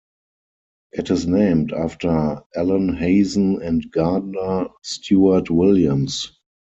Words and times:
It 0.93 1.11
is 1.11 1.27
named 1.27 1.73
after 1.73 2.41
Allen 2.55 2.95
Hazen 2.95 3.61
and 3.61 3.85
Gardner 3.91 4.69
Stewart 4.81 5.51
Williams. 5.51 6.31